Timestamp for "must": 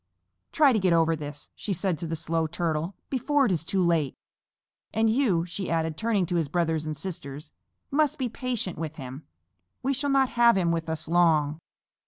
7.91-8.17